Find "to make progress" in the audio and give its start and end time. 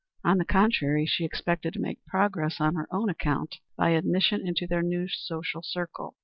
1.75-2.59